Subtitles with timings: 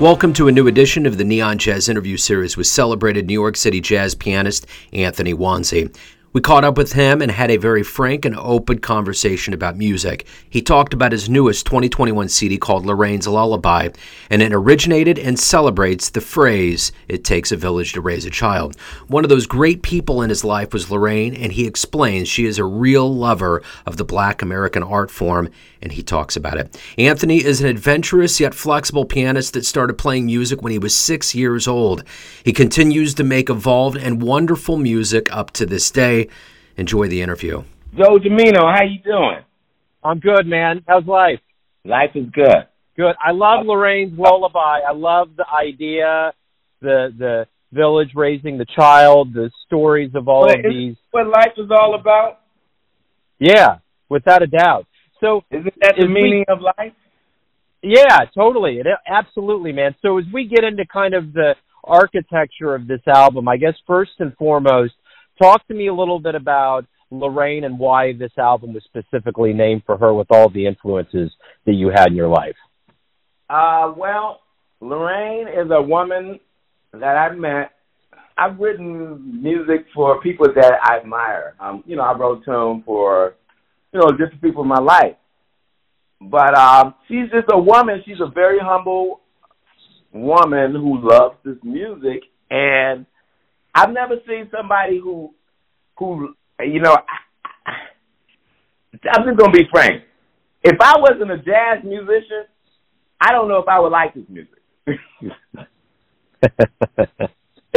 [0.00, 3.56] Welcome to a new edition of the Neon Jazz interview series with celebrated New York
[3.56, 5.92] City jazz pianist Anthony Wonsey.
[6.34, 10.26] We caught up with him and had a very frank and open conversation about music.
[10.50, 13.90] He talked about his newest 2021 CD called Lorraine's Lullaby,
[14.30, 18.74] and it originated and celebrates the phrase, It takes a village to raise a child.
[19.06, 22.58] One of those great people in his life was Lorraine, and he explains she is
[22.58, 25.50] a real lover of the black American art form,
[25.84, 26.76] and he talks about it.
[26.98, 31.34] Anthony is an adventurous yet flexible pianist that started playing music when he was six
[31.34, 32.02] years old.
[32.42, 36.28] He continues to make evolved and wonderful music up to this day.
[36.76, 37.62] Enjoy the interview.
[37.96, 39.44] Joe Dimino, how you doing?
[40.02, 40.82] I'm good, man.
[40.88, 41.40] How's life?
[41.84, 42.66] Life is good.
[42.96, 43.14] Good.
[43.22, 44.80] I love Lorraine's lullaby.
[44.88, 46.32] I love the idea,
[46.80, 50.96] the the village raising the child, the stories of all But of these.
[51.10, 52.40] What life is all about?
[53.38, 54.86] Yeah, without a doubt.
[55.24, 56.92] So Isn't that the Is we- meaning of life?
[57.82, 58.78] yeah, totally.
[58.78, 59.94] It, absolutely, man.
[60.02, 64.12] So as we get into kind of the architecture of this album, I guess first
[64.18, 64.94] and foremost,
[65.40, 69.82] talk to me a little bit about Lorraine and why this album was specifically named
[69.86, 71.30] for her with all the influences
[71.66, 72.56] that you had in your life.
[73.48, 74.40] Uh, well,
[74.80, 76.40] Lorraine is a woman
[76.92, 77.70] that I met.
[78.36, 81.54] I've written music for people that I admire.
[81.60, 83.34] Um, you know, I wrote tune for,
[83.94, 85.16] you know, different people in my life.
[86.20, 88.02] But um, she's just a woman.
[88.04, 89.20] She's a very humble
[90.12, 93.06] woman who loves this music, and
[93.74, 95.32] I've never seen somebody who,
[95.98, 96.96] who, you know,
[97.66, 97.72] I,
[99.12, 100.02] I'm just gonna be frank.
[100.62, 102.46] If I wasn't a jazz musician,
[103.20, 104.60] I don't know if I would like this music.
[104.86, 104.98] and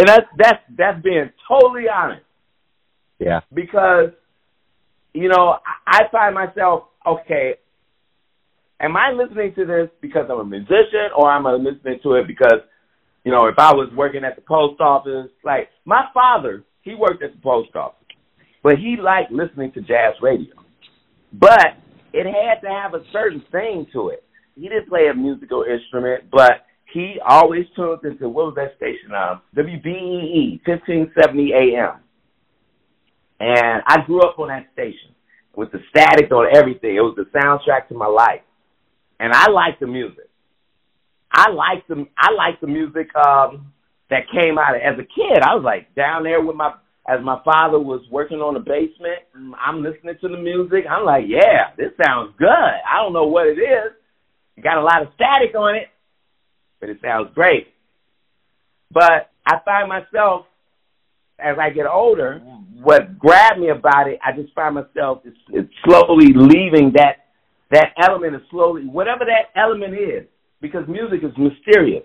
[0.07, 2.23] that's that's that's being totally honest
[3.19, 3.41] yeah.
[3.53, 4.11] because
[5.17, 7.55] you know I, find myself okay.
[8.79, 12.27] Am I listening to this because I'm a musician, or am I listening to it
[12.27, 12.61] because
[13.23, 15.31] you know if I was working at the post office?
[15.43, 18.05] Like my father, he worked at the post office,
[18.63, 20.53] but he liked listening to jazz radio.
[21.33, 21.77] But
[22.13, 24.23] it had to have a certain thing to it.
[24.55, 29.13] He didn't play a musical instrument, but he always tuned into what was that station?
[29.13, 31.99] Um, WBEE, 1570 AM.
[33.39, 35.13] And I grew up on that station
[35.57, 36.95] with the static on everything.
[36.95, 38.45] It was the soundtrack to my life,
[39.19, 40.29] and I like the music.
[41.31, 43.73] I like the I like the music um,
[44.09, 45.41] that came out of, as a kid.
[45.41, 46.73] I was like down there with my
[47.09, 49.25] as my father was working on the basement.
[49.59, 50.85] I'm listening to the music.
[50.89, 52.47] I'm like, yeah, this sounds good.
[52.47, 53.91] I don't know what it is.
[54.57, 55.87] It got a lot of static on it,
[56.79, 57.73] but it sounds great.
[58.91, 60.45] But I find myself
[61.39, 62.41] as I get older,
[62.81, 67.25] what grabbed me about it, I just find myself it's, it's slowly leaving that
[67.71, 70.25] that element is slowly whatever that element is,
[70.61, 72.03] because music is mysterious.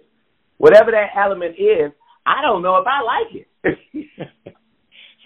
[0.59, 1.93] Whatever that element is,
[2.27, 3.49] I don't know if I like it.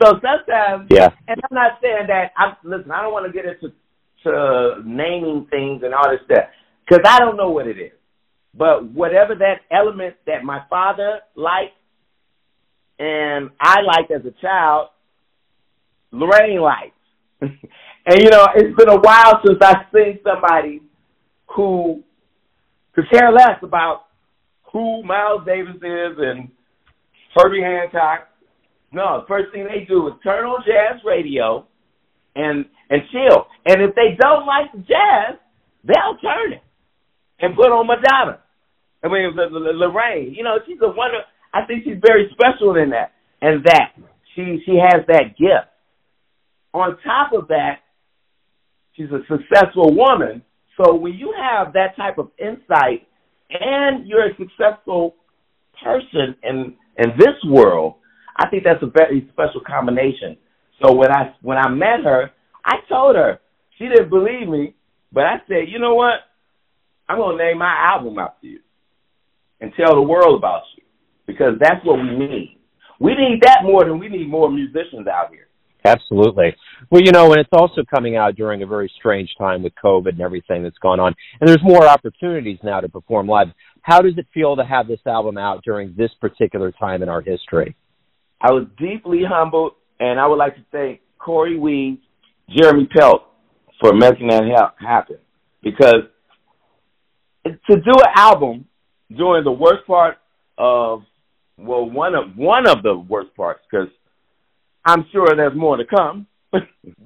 [0.02, 1.10] so sometimes, Yeah.
[1.28, 2.32] and I'm not saying that.
[2.36, 2.90] I'm listen.
[2.90, 3.74] I don't want to get into
[4.24, 6.46] to naming things and all this stuff
[6.88, 7.92] because I don't know what it is.
[8.54, 11.76] But whatever that element that my father liked
[12.98, 14.88] and I liked as a child,
[16.12, 16.92] Lorraine likes.
[17.40, 20.80] and you know, it's been a while since I've seen somebody
[21.54, 22.02] who
[22.94, 24.06] could care less about
[24.72, 26.48] who Miles Davis is and
[27.34, 28.28] Herbie Hancock.
[28.92, 31.66] No, the first thing they do is turn on jazz radio
[32.34, 33.46] and and chill.
[33.66, 35.36] And if they don't like the jazz,
[35.84, 36.62] they'll turn it
[37.40, 38.40] and put on Madonna.
[39.02, 40.34] I mean, Lorraine.
[40.34, 41.18] You know, she's a wonder.
[41.52, 43.92] I think she's very special in that, and that
[44.34, 45.70] she she has that gift.
[46.76, 47.78] On top of that,
[48.92, 50.42] she's a successful woman.
[50.76, 53.08] So when you have that type of insight,
[53.48, 55.14] and you're a successful
[55.82, 57.94] person in in this world,
[58.36, 60.36] I think that's a very special combination.
[60.82, 62.30] So when I when I met her,
[62.62, 63.40] I told her
[63.78, 64.74] she didn't believe me,
[65.10, 66.20] but I said, you know what?
[67.08, 68.60] I'm gonna name my album after you
[69.62, 70.82] and tell the world about you
[71.26, 72.58] because that's what we need.
[73.00, 75.45] We need that more than we need more musicians out here.
[75.86, 76.54] Absolutely.
[76.90, 80.10] Well, you know, and it's also coming out during a very strange time with COVID
[80.10, 81.14] and everything that's gone on.
[81.40, 83.48] And there's more opportunities now to perform live.
[83.82, 87.20] How does it feel to have this album out during this particular time in our
[87.20, 87.76] history?
[88.40, 92.00] I was deeply humbled, and I would like to thank Cory Weed,
[92.50, 93.22] Jeremy Pelt
[93.80, 95.18] for making that ha- happen.
[95.62, 96.02] Because
[97.44, 98.66] to do an album
[99.16, 100.18] during the worst part
[100.58, 101.02] of
[101.58, 103.88] well, one of one of the worst parts, because
[104.86, 106.26] I'm sure there's more to come.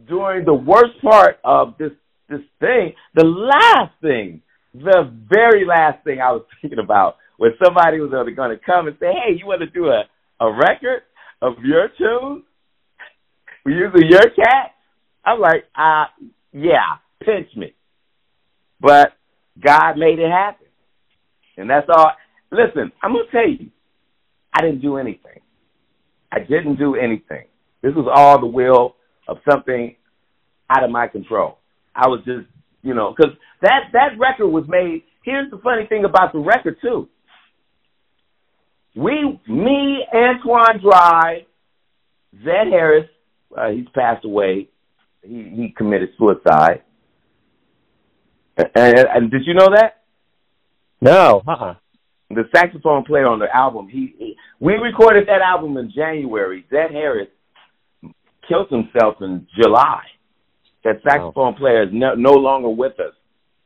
[0.07, 1.93] During the worst part of this
[2.29, 4.43] this thing, the last thing,
[4.73, 8.97] the very last thing I was thinking about was somebody was going to come and
[9.01, 10.05] say, "Hey, you want to do a
[10.45, 11.03] a record
[11.43, 12.45] of your tunes
[13.67, 14.73] using your cat?"
[15.25, 16.05] I'm like, "Uh,
[16.53, 17.75] yeah, pinch me."
[18.81, 19.13] But
[19.59, 20.67] God made it happen,
[21.57, 22.13] and that's all.
[22.53, 23.71] Listen, I'm gonna tell you,
[24.53, 25.41] I didn't do anything.
[26.31, 27.47] I didn't do anything.
[27.83, 28.97] This was all the will
[29.29, 29.97] of something
[30.69, 31.59] out of my control.
[31.95, 32.47] I was just,
[32.83, 35.03] you know, because that that record was made.
[35.25, 37.09] Here's the funny thing about the record too.
[38.97, 41.47] We, me, Antoine Drye,
[42.45, 43.09] Zed Harris,
[43.57, 44.69] uh, he's passed away.
[45.23, 46.83] He he committed suicide.
[48.57, 50.03] And, and, and did you know that?
[51.01, 51.75] No, uh-uh
[52.31, 56.65] the saxophone player on the album, he, he we recorded that album in January.
[56.71, 57.29] Zed Harris
[58.51, 60.03] killed himself in July.
[60.85, 61.59] That saxophone wow.
[61.59, 63.15] player is no, no longer with us.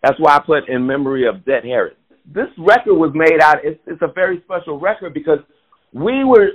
[0.02, 1.94] That's why I put in memory of Zed Harris.
[2.26, 3.58] This record was made out.
[3.64, 5.38] It's, it's a very special record because
[5.92, 6.48] we were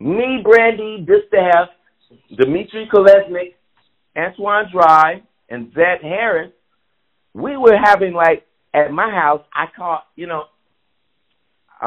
[0.00, 1.68] me, Brandy, Distaff,
[2.36, 3.54] Dmitry Kolesnik,
[4.16, 6.52] Antoine Drye, and Zed Harris.
[7.34, 9.42] We were having like at my house.
[9.54, 10.44] I call you know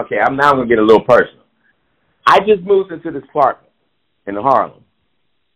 [0.02, 1.44] okay, I'm now gonna get a little personal.
[2.26, 3.72] I just moved into this apartment
[4.28, 4.84] in Harlem.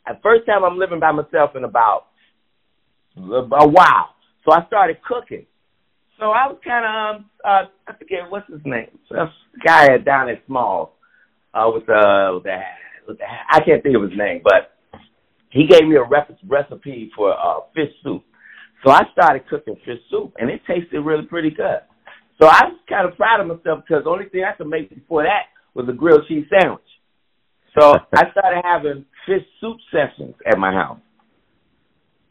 [0.08, 2.08] At first time I'm living by myself in about
[3.18, 4.10] a while.
[4.46, 5.46] So I started cooking.
[6.20, 8.88] So I was kind of, um, uh, I forget what's his name.
[9.10, 9.30] So this
[9.66, 10.98] guy down at Small,
[11.54, 12.60] uh, with the, with the,
[13.08, 14.72] with the, I can't think of his name, but
[15.50, 18.24] he gave me a recipe for uh, fish soup.
[18.86, 21.80] So I started cooking fish soup, and it tasted really pretty good.
[22.42, 24.90] So I was kind of proud of myself because the only thing I could make
[24.90, 26.82] before that was a grilled cheese sandwich.
[27.80, 31.00] So I started having fish soup sessions at my house.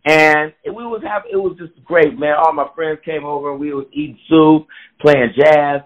[0.05, 2.35] And we was have it was just great, man.
[2.37, 4.67] All my friends came over and we was eating soup,
[5.01, 5.83] playing jazz.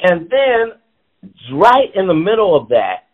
[0.00, 3.04] And then right in the middle of that,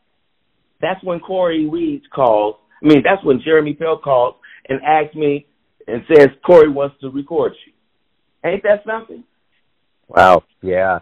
[0.80, 2.56] that's when Cory Weeds calls.
[2.82, 4.36] I mean, that's when Jeremy Pelt calls
[4.68, 5.46] and asks me
[5.86, 7.72] and says Corey wants to record you.
[8.48, 9.22] Ain't that something?
[10.08, 10.42] Wow.
[10.62, 11.00] Yeah.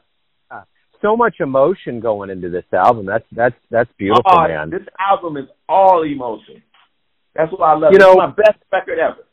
[1.00, 3.06] So much emotion going into this album.
[3.06, 4.70] That's that's that's beautiful, oh, man.
[4.70, 6.62] This album is all emotion.
[7.34, 7.92] That's what I love.
[7.92, 9.24] You know, it's my best record ever.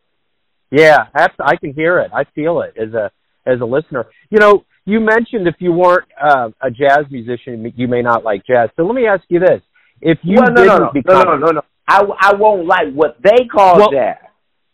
[0.72, 2.12] Yeah, I can hear it.
[2.14, 3.12] I feel it as a
[3.46, 4.06] as a listener.
[4.30, 8.46] You know, you mentioned if you weren't uh, a jazz musician, you may not like
[8.46, 8.70] jazz.
[8.76, 9.62] So let me ask you this:
[10.02, 12.68] If you well, no, didn't no, no, become, no, no, no, no, I I won't
[12.68, 14.18] like what they call well, jazz.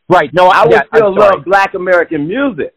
[0.09, 0.29] Right.
[0.33, 2.73] No, I would yeah, still love Black American music.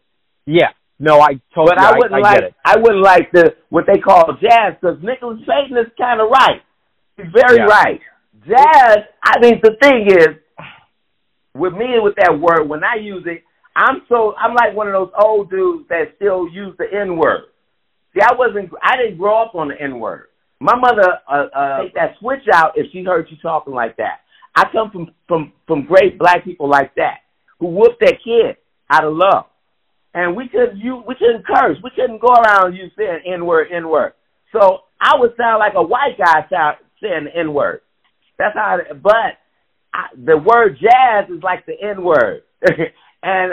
[0.47, 0.71] Yeah.
[0.99, 1.75] No, I totally.
[1.77, 2.55] But I wouldn't I, I like.
[2.65, 6.63] I wouldn't like the what they call jazz because Nicholas Payton is kind of right.
[7.17, 7.65] He's very yeah.
[7.65, 8.01] right.
[8.47, 8.99] Jazz.
[9.23, 10.37] I mean, the thing is,
[11.55, 13.43] with me with that word, when I use it,
[13.75, 17.47] I'm so I'm like one of those old dudes that still use the N word.
[18.15, 18.71] See, I wasn't.
[18.83, 20.27] I didn't grow up on the N word.
[20.61, 24.21] My mother uh, uh, take that switch out if she heard you talking like that.
[24.55, 27.19] I come from from from great black people like that
[27.59, 28.57] who whooped their kid
[28.91, 29.47] out of love
[30.15, 31.77] and we couldn't you we couldn't curse.
[31.83, 34.13] We couldn't go around you saying N word, N word.
[34.53, 36.47] So I would sound like a white guy
[37.03, 37.81] saying N word.
[38.39, 38.79] That's how.
[38.79, 39.39] I, but
[39.93, 42.43] I, the word jazz is like the N word,
[43.23, 43.53] and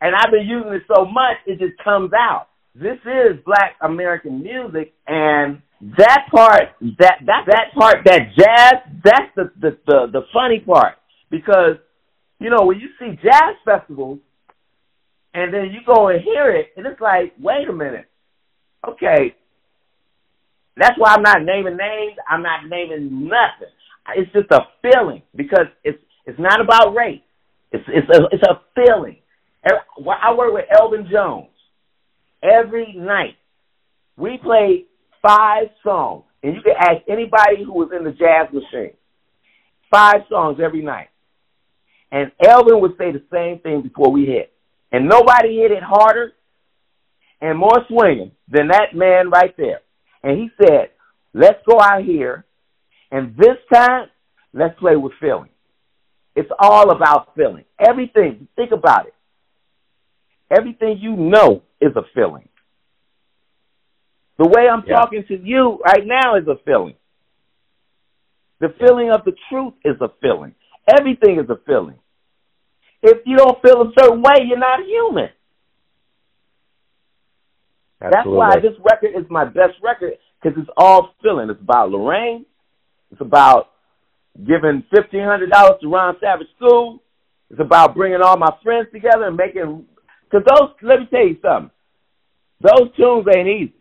[0.00, 2.48] and I've been using it so much it just comes out.
[2.74, 5.60] This is Black American music, and
[5.98, 10.94] that part, that that that part, that jazz, that's the the the, the funny part
[11.30, 11.76] because
[12.38, 14.20] you know when you see jazz festivals
[15.34, 18.06] and then you go and hear it, and it's like, wait a minute,
[18.86, 19.34] okay.
[20.76, 22.16] That's why I'm not naming names.
[22.28, 23.72] I'm not naming nothing.
[24.16, 27.20] It's just a feeling because it's it's not about race.
[27.70, 29.18] It's it's a it's a feeling.
[29.70, 29.80] Er,
[30.22, 31.48] I work with Elvin Jones
[32.42, 33.36] every night.
[34.16, 34.86] We play
[35.22, 38.94] five songs, and you can ask anybody who was in the jazz machine.
[39.90, 41.08] Five songs every night,
[42.10, 44.52] and Elvin would say the same thing before we hit.
[44.92, 46.32] And nobody hit it harder
[47.40, 49.80] and more swinging than that man right there.
[50.22, 50.90] And he said,
[51.32, 52.44] let's go out here
[53.10, 54.08] and this time,
[54.52, 55.50] let's play with feeling.
[56.36, 57.64] It's all about feeling.
[57.78, 59.14] Everything, think about it.
[60.50, 62.48] Everything you know is a feeling.
[64.38, 64.96] The way I'm yeah.
[64.96, 66.94] talking to you right now is a feeling.
[68.60, 70.54] The feeling of the truth is a feeling.
[70.88, 71.98] Everything is a feeling.
[73.02, 75.30] If you don't feel a certain way, you're not human.
[78.02, 78.10] Absolutely.
[78.12, 81.50] That's why this record is my best record because it's all feeling.
[81.50, 82.46] It's about Lorraine.
[83.12, 83.70] It's about
[84.36, 87.02] giving fifteen hundred dollars to Ron Savage School.
[87.50, 89.86] It's about bringing all my friends together and making.
[90.30, 91.70] Because those, let me tell you something.
[92.60, 93.74] Those tunes ain't easy.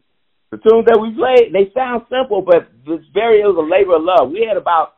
[0.51, 3.41] The tunes that we played, they sound simple, but it's very.
[3.41, 4.31] It was a labor of love.
[4.31, 4.93] We had about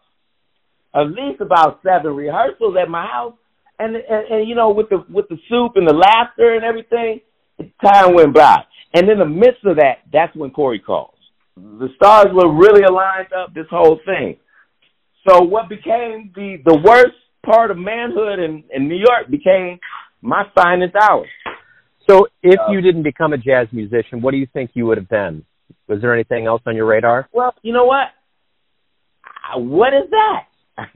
[0.96, 3.34] at least about seven rehearsals at my house,
[3.81, 7.21] and and, and you know with the with the soup and the laughter and everything,
[7.83, 8.63] time went by.
[8.93, 11.15] And in the midst of that, that's when Cory calls.
[11.55, 13.53] The stars were really aligned up.
[13.53, 14.38] This whole thing.
[15.27, 19.79] So what became the the worst part of manhood in in New York became
[20.21, 21.25] my finest hour.
[22.09, 24.97] So if uh, you didn't become a jazz musician, what do you think you would
[24.97, 25.45] have been?
[25.88, 27.27] Was there anything else on your radar?
[27.31, 28.07] Well, you know what?
[29.55, 30.88] What is that?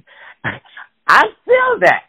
[1.08, 2.04] I feel that.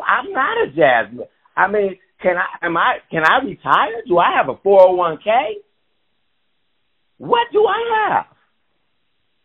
[0.00, 1.26] I'm not a jazz.
[1.56, 4.02] I mean, can I am I can I retire?
[4.06, 5.28] Do I have a 401k?
[7.18, 8.26] What do I have?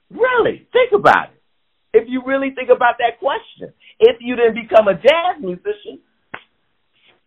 [0.09, 1.41] Really, think about it.
[1.93, 5.99] If you really think about that question, if you didn't become a jazz musician,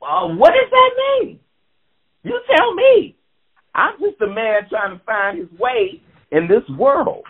[0.02, 0.90] uh, what does that
[1.22, 1.40] mean?
[2.22, 3.16] You tell me.
[3.74, 7.24] I'm just a man trying to find his way in this world.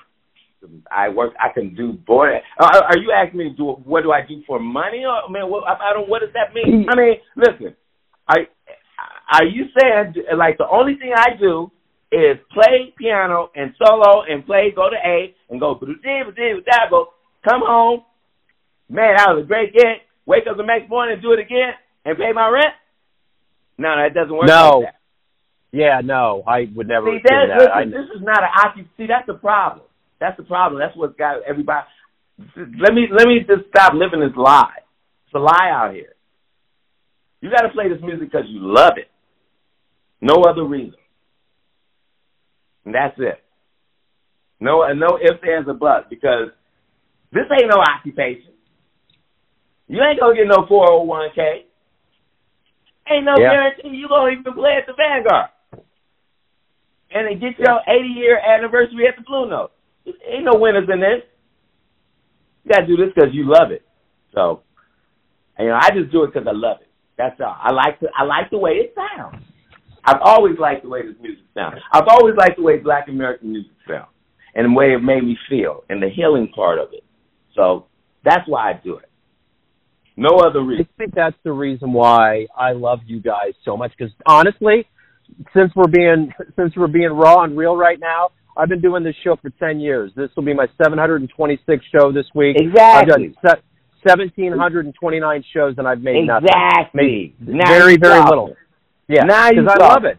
[0.91, 1.33] I work.
[1.41, 2.37] I can do boy.
[2.59, 3.51] Uh, are you asking me?
[3.51, 5.05] to Do what do I do for money?
[5.05, 6.09] Or I mean, what, I don't.
[6.09, 6.87] What does that mean?
[6.91, 7.77] I mean, listen.
[8.29, 8.47] Are
[9.33, 11.71] are you saying like the only thing I do
[12.13, 17.09] is play piano and solo and play, go to A and go go
[17.49, 18.03] come home,
[18.89, 20.03] man, that was a great gig.
[20.27, 21.73] Wake up the next morning and do it again
[22.05, 22.75] and pay my rent?
[23.79, 24.47] No, that doesn't work.
[24.47, 24.83] No.
[24.85, 24.95] Like
[25.73, 27.47] yeah, no, I would never see, that.
[27.59, 28.91] Listen, I, this is not an occupancy.
[28.97, 29.87] See, that's the problem.
[30.21, 30.81] That's the problem.
[30.81, 31.87] That's what's got everybody.
[32.57, 34.85] Let me let me just stop living this lie.
[35.27, 36.15] It's a lie out here.
[37.41, 39.09] You got to play this music because you love it.
[40.21, 40.99] No other reason.
[42.85, 43.43] And that's it.
[44.61, 46.53] No, no ifs, ands, or buts, because
[47.33, 48.53] this ain't no occupation.
[49.89, 51.65] You ain't gonna get no 401k.
[53.11, 53.51] Ain't no yeah.
[53.51, 55.49] guarantee you gonna even play at the Vanguard.
[57.13, 59.73] And then get your 80 year anniversary at the Blue Note.
[60.29, 61.23] Ain't no winners in this.
[62.65, 63.83] You gotta do this because you love it.
[64.35, 64.63] So,
[65.59, 66.89] you know, I just do it because I love it.
[67.17, 67.57] That's all.
[67.59, 69.43] I like to, I like the way it sounds.
[70.05, 71.77] I've always liked the way this music sounds.
[71.93, 74.09] I've always liked the way Black American music sounds
[74.55, 77.05] and the way it made me feel and the healing part of it.
[77.55, 77.87] So
[78.25, 79.11] that's why I do it.
[80.17, 80.87] No other reason.
[80.89, 83.93] I think that's the reason why I love you guys so much.
[83.97, 84.87] Because honestly,
[85.55, 89.17] since we're being since we're being raw and real right now, I've been doing this
[89.25, 90.13] show for ten years.
[90.15, 92.57] This will be my 726 show this week.
[92.61, 93.25] Exactly.
[93.33, 93.63] I've done
[94.03, 97.35] 1,729 shows and I've made exactly.
[97.41, 97.55] nothing.
[97.55, 97.67] Exactly.
[97.67, 98.55] Very, very little.
[99.09, 100.19] Yeah, because I love it.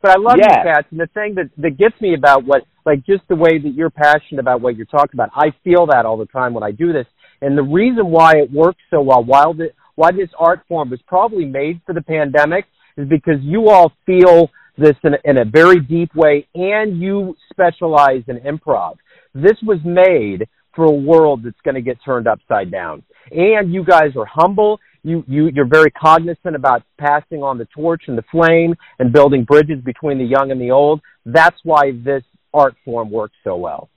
[0.00, 0.86] But I love you, Pat.
[0.90, 3.90] And the thing that that gets me about what, like, just the way that you're
[3.90, 6.92] passionate about what you're talking about, I feel that all the time when I do
[6.92, 7.06] this.
[7.40, 11.00] And the reason why it works so well, why, the, why this art form was
[11.06, 15.80] probably made for the pandemic, is because you all feel this in, in a very
[15.80, 18.96] deep way, and you specialize in improv.
[19.34, 23.02] This was made for a world that's going to get turned upside down.
[23.30, 28.04] And you guys are humble you, you you're very cognizant about passing on the torch
[28.08, 31.00] and the flame and building bridges between the young and the old.
[31.26, 32.22] That's why this
[32.54, 33.90] art form works so well.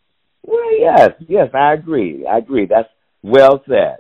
[0.44, 2.28] Well, yes, yes, I agree.
[2.30, 2.68] I agree.
[2.70, 2.90] That's
[3.24, 3.98] well said.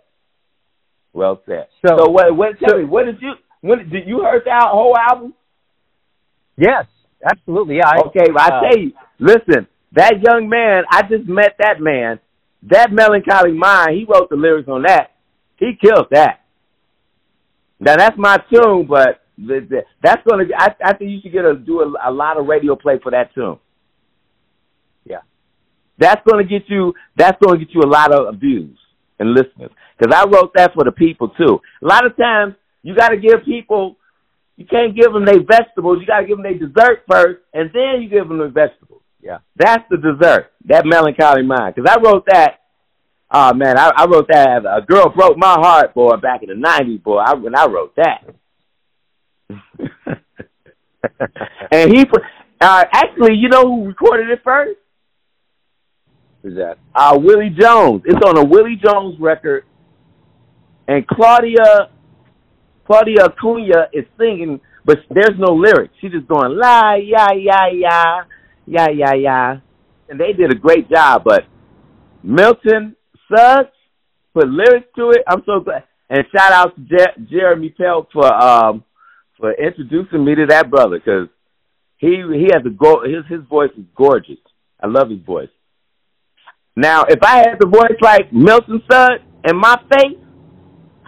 [1.13, 1.67] Well said.
[1.85, 2.35] So, so what?
[2.35, 2.59] What?
[2.59, 3.33] Tell so, me, what did you?
[3.61, 5.33] When did you heard that whole album?
[6.57, 6.85] Yes,
[7.23, 7.77] absolutely.
[7.77, 7.87] Yeah.
[7.87, 11.79] I, okay, well, I uh, tell you, listen, that young man, I just met that
[11.79, 12.19] man.
[12.63, 15.11] That melancholy mind, he wrote the lyrics on that.
[15.57, 16.41] He killed that.
[17.79, 20.45] Now that's my tune, but the, the, that's gonna.
[20.57, 23.11] I, I think you should get a do a, a lot of radio play for
[23.11, 23.59] that tune.
[25.05, 25.21] Yeah,
[25.99, 26.93] that's gonna get you.
[27.15, 28.77] That's gonna get you a lot of views
[29.19, 29.69] and listeners.
[29.97, 31.59] Because I wrote that for the people too.
[31.83, 33.96] A lot of times you got to give people.
[34.57, 35.99] You can't give them their vegetables.
[36.01, 39.01] You got to give them their dessert first, and then you give them the vegetables.
[39.21, 40.51] Yeah, that's the dessert.
[40.65, 41.75] That melancholy mind.
[41.75, 42.59] Because I wrote that
[43.29, 44.63] Oh man, I, I wrote that.
[44.65, 47.17] A girl broke my heart, boy, back in the '90s, boy.
[47.17, 48.23] I, when I wrote that,
[51.71, 52.05] and he
[52.61, 54.79] uh, actually, you know who recorded it first?
[56.41, 56.77] Who's that?
[56.95, 58.03] Uh, Willie Jones.
[58.05, 59.65] It's on a Willie Jones record,
[60.87, 61.89] and Claudia
[62.87, 65.93] Claudia Acuña is singing, but there's no lyrics.
[65.99, 68.23] She's just going la ya ya ya
[68.65, 69.57] ya ya ya,
[70.09, 71.23] and they did a great job.
[71.25, 71.43] But
[72.23, 72.95] Milton
[73.29, 73.75] Suggs
[74.33, 75.23] put lyrics to it.
[75.27, 75.83] I'm so glad.
[76.09, 78.83] And shout out to Jer- Jeremy Pelt for um
[79.37, 81.27] for introducing me to that brother because
[81.97, 84.39] he he has a go his his voice is gorgeous.
[84.81, 85.49] I love his voice.
[86.75, 90.19] Now, if I had the voice like Milton Stud in my face,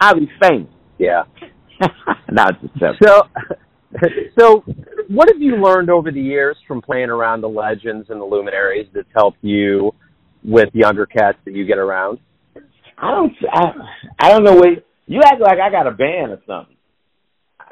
[0.00, 0.68] I'd be famous.
[0.98, 1.22] Yeah.
[2.30, 3.22] Not just so.
[4.38, 4.62] So,
[5.08, 8.86] what have you learned over the years from playing around the legends and the luminaries
[8.94, 9.92] that's helped you
[10.44, 12.20] with the undercats that you get around?
[12.96, 13.32] I don't.
[13.50, 13.72] I,
[14.20, 15.58] I don't know what you act like.
[15.58, 16.76] I got a band or something.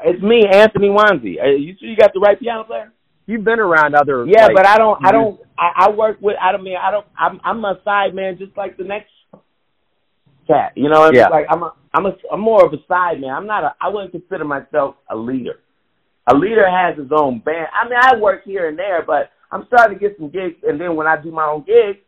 [0.04, 1.40] It's me, Anthony Wonsey.
[1.40, 2.92] Uh, you sure you got the right piano player?
[3.26, 4.24] You've been around other.
[4.26, 5.04] Yeah, like, but I don't.
[5.04, 5.40] I don't.
[5.58, 6.36] I, I work with.
[6.40, 6.76] I don't mean.
[6.80, 7.06] I don't.
[7.16, 7.40] I'm.
[7.44, 9.10] I'm a side man, just like the next
[10.46, 10.72] cat.
[10.76, 11.10] You know.
[11.12, 11.28] Yeah.
[11.28, 11.62] Like I'm.
[11.62, 12.16] A, I'm a.
[12.32, 13.30] I'm more of a side man.
[13.30, 13.74] I'm not a.
[13.80, 15.60] I wouldn't consider myself a leader.
[16.30, 17.68] A leader has his own band.
[17.72, 20.80] I mean, I work here and there, but I'm starting to get some gigs, and
[20.80, 21.98] then when I do my own gigs,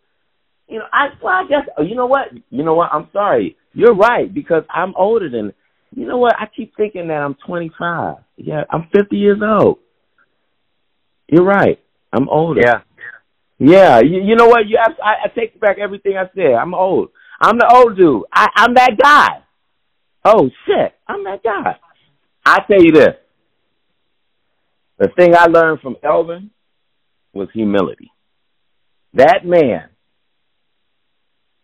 [0.68, 3.56] you know, I well, I guess oh, you know what, you know what, I'm sorry,
[3.72, 5.52] you're right because I'm older than.
[5.92, 6.36] You know what?
[6.38, 8.18] I keep thinking that I'm 25.
[8.36, 9.78] Yeah, I'm 50 years old.
[11.26, 11.80] You're right.
[12.12, 12.60] I'm older.
[12.64, 12.80] Yeah.
[13.58, 14.00] Yeah.
[14.00, 14.68] You, you know what?
[14.68, 16.54] You I, I take back everything I said.
[16.54, 17.10] I'm old.
[17.40, 18.22] I'm the old dude.
[18.32, 19.42] I, I'm that guy.
[20.24, 20.94] Oh shit!
[21.08, 21.76] I'm that guy.
[22.44, 23.14] I tell you this.
[24.98, 26.50] The thing I learned from Elvin
[27.32, 28.10] was humility.
[29.14, 29.88] That man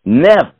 [0.05, 0.53] never,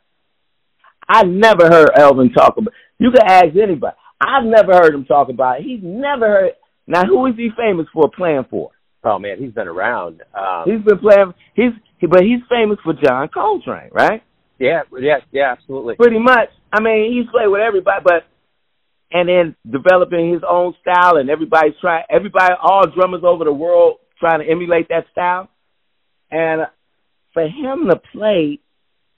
[1.07, 3.95] I never heard Elvin talk about, you can ask anybody.
[4.21, 5.63] I've never heard him talk about it.
[5.63, 6.51] He's never heard,
[6.85, 8.71] now who is he famous for playing for?
[9.03, 10.21] Oh man, he's been around.
[10.37, 14.21] Um, he's been playing, he's, but he's famous for John Coltrane, right?
[14.59, 15.95] Yeah, yeah, yeah, absolutely.
[15.95, 16.49] Pretty much.
[16.71, 18.23] I mean, he's played with everybody, but
[19.11, 23.97] and then developing his own style and everybody's trying everybody all drummers over the world
[24.19, 25.49] trying to emulate that style.
[26.29, 26.63] And
[27.33, 28.59] for him to play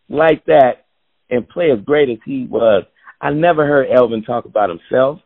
[0.10, 0.86] like that
[1.29, 2.84] and play as great as he was
[3.22, 5.20] i never heard elvin talk about himself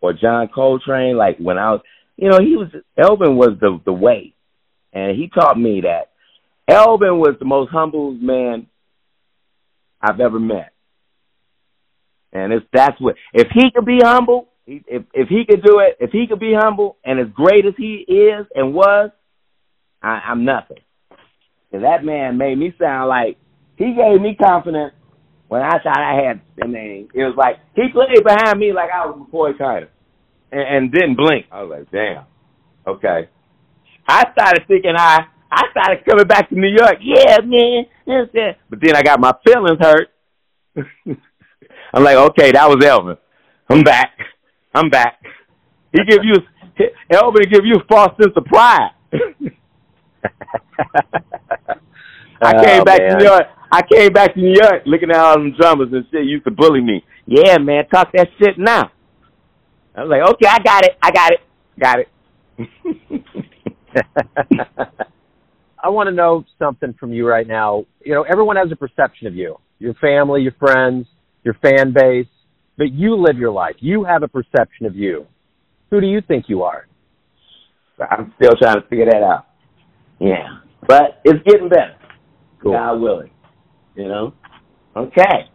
[0.00, 1.16] or john coltrane.
[1.16, 1.80] Like when i was
[2.16, 4.32] you know he was elvin was the the way.
[4.92, 6.12] And he taught me that.
[6.68, 8.68] Elvin was the most humble man
[10.00, 10.73] i've ever met
[12.34, 15.96] and it's that's what if he could be humble, if if he could do it,
[16.00, 19.10] if he could be humble and as great as he is and was,
[20.02, 20.78] I, I'm nothing.
[21.72, 23.36] And that man made me sound like
[23.76, 24.94] he gave me confidence
[25.48, 26.40] when I thought I had.
[26.62, 29.88] I mean, it was like he played behind me like I was McCoy Tyner,
[30.50, 31.46] and, and didn't blink.
[31.52, 32.24] I was like, damn,
[32.86, 33.28] okay.
[34.06, 36.96] I started thinking I I started coming back to New York.
[37.00, 37.86] Yeah, man,
[38.68, 40.08] but then I got my feelings hurt.
[41.94, 43.16] I'm like, okay, that was Elvin.
[43.70, 44.18] I'm back.
[44.74, 45.20] I'm back.
[45.92, 46.34] He give you
[47.08, 48.90] Elvin give you a false sense of pride.
[52.42, 53.10] I oh, came oh, back man.
[53.10, 53.44] to New York.
[53.70, 56.50] I came back to New York looking at all them drummers and shit used to
[56.50, 57.04] bully me.
[57.26, 58.90] Yeah, man, talk that shit now.
[59.94, 60.98] I was like, okay, I got it.
[61.00, 61.40] I got it.
[61.78, 62.08] Got it.
[65.82, 67.84] I want to know something from you right now.
[68.04, 69.58] You know, everyone has a perception of you.
[69.78, 71.06] Your family, your friends,
[71.44, 72.26] your fan base,
[72.76, 73.76] but you live your life.
[73.78, 75.26] You have a perception of you.
[75.90, 76.86] Who do you think you are?
[78.00, 79.46] I'm still trying to figure that out.
[80.18, 80.58] Yeah.
[80.86, 81.96] But it's getting better.
[82.62, 82.72] Cool.
[82.72, 83.30] God willing.
[83.94, 84.34] You know?
[84.96, 85.48] Okay.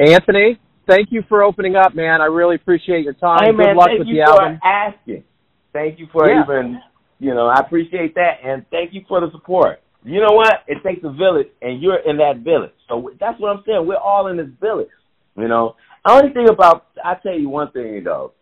[0.00, 2.20] Anthony, thank you for opening up, man.
[2.20, 3.38] I really appreciate your time.
[3.44, 4.60] Hey, man, Good luck thank with you the for album.
[4.64, 5.24] asking.
[5.72, 6.42] Thank you for Yeah.
[6.42, 6.80] even,
[7.20, 9.80] you know, I appreciate that, and thank you for the support.
[10.04, 10.64] You know what?
[10.66, 12.72] It takes a village, and you're in that village.
[12.88, 13.86] So that's what I'm saying.
[13.86, 14.88] We're all in this village.
[15.36, 18.32] You know, only thing about I tell you one thing though,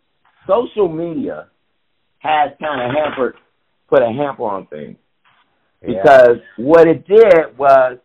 [0.47, 1.47] social media
[2.19, 3.35] has kind of hampered,
[3.89, 4.97] put a hamper on things
[5.81, 6.01] Yeah.
[6.01, 7.97] because what it did was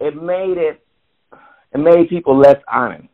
[0.00, 0.84] it made it
[1.72, 3.08] it made people less honest.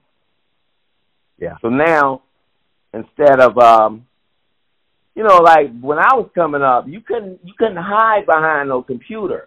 [1.39, 1.57] Yeah.
[1.61, 2.23] So now
[2.95, 4.07] instead of um
[5.15, 8.83] you know like when I was coming up, you couldn't you couldn't hide behind no
[8.83, 9.47] computer.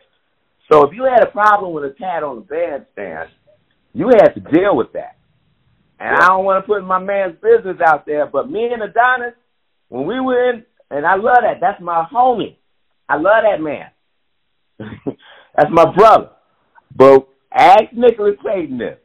[0.71, 3.29] So if you had a problem with a cat on the bandstand,
[3.93, 5.17] you had to deal with that.
[5.99, 9.35] And I don't want to put my man's business out there, but me and Adonis,
[9.89, 11.59] when we were in, and I love that.
[11.61, 12.57] That's my homie.
[13.07, 13.91] I love that man.
[15.55, 16.29] That's my brother.
[16.95, 18.97] But ask Nicholas Payton this.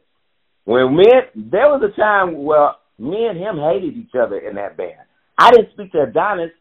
[0.65, 4.75] When me, there was a time where me and him hated each other in that
[4.75, 5.07] band.
[5.37, 6.51] I didn't speak to Adonis.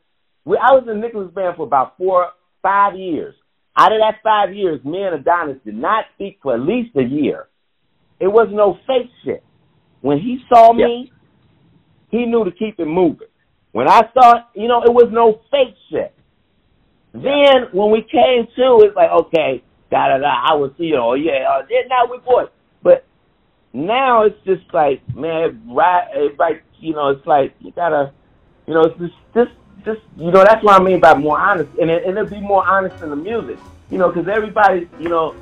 [0.44, 2.28] We, I was in Nicholas band for about four,
[2.62, 3.34] five years.
[3.76, 7.02] Out of that five years, me and Adonis did not speak for at least a
[7.02, 7.48] year.
[8.18, 9.42] It was no fake shit.
[10.00, 11.12] When he saw me,
[12.10, 13.28] he knew to keep it moving.
[13.72, 16.14] When I saw, you know, it was no fake shit.
[17.12, 20.44] Then when we came to, it's like, okay, da da da.
[20.48, 22.48] I was, you know, yeah, uh, then now we boys.
[22.82, 23.04] But
[23.72, 28.12] now it's just like, man, right, right, you know, it's like you gotta,
[28.66, 29.50] you know, it's just, just,
[29.84, 32.40] just, you know, that's what I mean by more honest, and it, and it'll be
[32.40, 33.58] more honest in the music,
[33.90, 35.34] you know, because everybody, you know,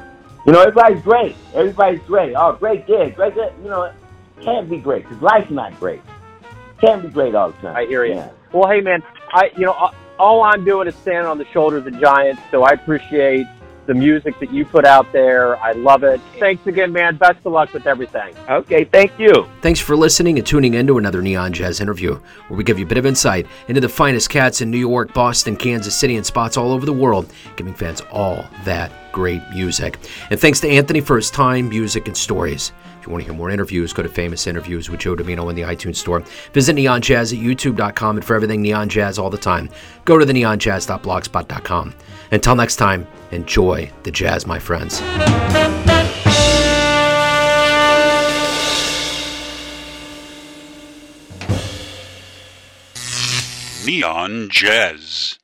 [0.46, 1.36] You know, everybody's great.
[1.54, 2.34] Everybody's great.
[2.36, 3.52] Oh, great gig, great gig.
[3.62, 3.92] You know,
[4.42, 6.02] can't be great because life's not great.
[6.80, 7.76] Can't be great all the time.
[7.76, 8.14] I hear you.
[8.14, 8.30] Yeah.
[8.52, 9.02] Well, hey man,
[9.32, 12.72] I you know all I'm doing is standing on the shoulders of giants, so I
[12.72, 13.46] appreciate
[13.86, 15.56] the music that you put out there.
[15.58, 16.20] I love it.
[16.38, 17.16] Thanks again, man.
[17.16, 18.34] Best of luck with everything.
[18.48, 19.48] Okay, thank you.
[19.62, 22.18] Thanks for listening and tuning in to another Neon Jazz interview,
[22.48, 25.12] where we give you a bit of insight into the finest cats in New York,
[25.14, 29.98] Boston, Kansas City, and spots all over the world, giving fans all that great music.
[30.30, 32.72] And thanks to Anthony for his time, music, and stories.
[33.04, 35.62] You want to hear more interviews, go to Famous Interviews with Joe Dimino in the
[35.62, 36.20] iTunes Store.
[36.52, 39.68] Visit Neon Jazz at youtube.com and for everything Neon Jazz all the time,
[40.04, 41.94] go to the neonjazz.blogspot.com.
[42.30, 45.00] Until next time, enjoy the jazz, my friends.
[53.86, 55.38] Neon Jazz.